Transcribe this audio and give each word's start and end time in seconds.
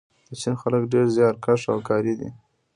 د 0.27 0.29
چین 0.41 0.55
خلک 0.61 0.83
ډېر 0.93 1.05
زیارکښ 1.15 1.61
او 1.73 1.79
کاري 1.89 2.13
دي. 2.19 2.29